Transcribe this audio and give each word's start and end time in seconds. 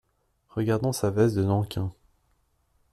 Regardant 0.49 0.93
sa 0.93 1.11
veste 1.11 1.35
de 1.35 1.43
nankin. 1.43 1.91